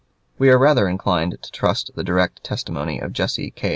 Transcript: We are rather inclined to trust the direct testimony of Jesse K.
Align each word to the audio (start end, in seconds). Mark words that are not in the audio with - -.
We 0.39 0.49
are 0.49 0.57
rather 0.57 0.87
inclined 0.89 1.37
to 1.43 1.51
trust 1.51 1.91
the 1.93 2.03
direct 2.03 2.43
testimony 2.43 2.97
of 2.97 3.13
Jesse 3.13 3.51
K. 3.51 3.69